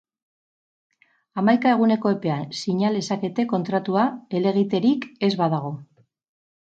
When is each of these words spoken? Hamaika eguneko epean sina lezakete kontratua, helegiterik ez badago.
Hamaika 1.41 1.73
eguneko 1.75 2.13
epean 2.15 2.47
sina 2.59 2.91
lezakete 2.95 3.45
kontratua, 3.51 4.07
helegiterik 4.39 5.07
ez 5.29 5.31
badago. 5.43 5.71